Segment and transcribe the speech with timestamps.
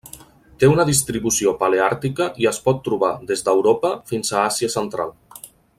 [0.61, 5.17] Té una distribució paleàrtica i es pot trobar des d'Europa fins a Àsia Central.